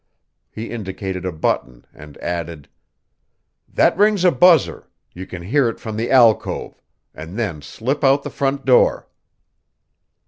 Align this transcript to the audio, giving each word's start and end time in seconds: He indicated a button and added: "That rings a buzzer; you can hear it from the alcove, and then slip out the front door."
He 0.49 0.71
indicated 0.71 1.27
a 1.27 1.31
button 1.31 1.85
and 1.93 2.17
added: 2.17 2.67
"That 3.71 3.95
rings 3.95 4.25
a 4.25 4.31
buzzer; 4.31 4.87
you 5.13 5.27
can 5.27 5.43
hear 5.43 5.69
it 5.69 5.79
from 5.79 5.95
the 5.95 6.09
alcove, 6.09 6.81
and 7.13 7.37
then 7.37 7.61
slip 7.61 8.03
out 8.03 8.23
the 8.23 8.31
front 8.31 8.65
door." 8.65 9.07